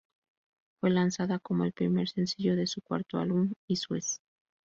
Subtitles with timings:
[0.79, 4.19] Fue lanzada como el primer sencillo de su cuarto álbum "Issues".